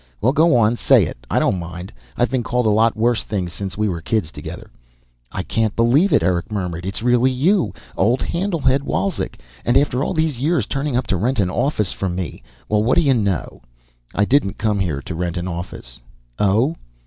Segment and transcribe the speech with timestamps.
[0.19, 1.27] Well, go on, say it.
[1.29, 1.93] I don't mind.
[2.17, 4.71] I've been called a lot worse things since we were kids together."
[5.31, 6.87] "I can't believe it," Eric murmured.
[6.87, 7.71] "It's really you!
[7.95, 9.39] Old Handle head Wolzek!
[9.63, 12.41] And after all these years, turning up to rent an office from me.
[12.67, 13.61] Well, what do you know!"
[14.15, 16.01] "I didn't come here to rent an office."
[16.39, 16.77] "Oh?